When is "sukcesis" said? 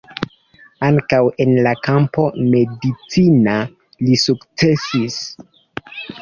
4.23-5.21